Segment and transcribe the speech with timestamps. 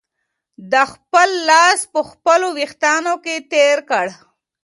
[0.71, 4.07] ده خپل لاس په خپلو وېښتانو کې تېر کړ.